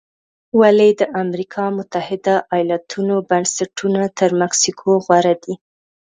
[0.59, 5.55] ولې د امریکا متحده ایالتونو بنسټونه تر مکسیکو غوره دي؟